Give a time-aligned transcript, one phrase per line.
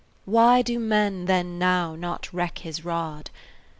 [0.25, 3.29] Why do men then now not reck his rod?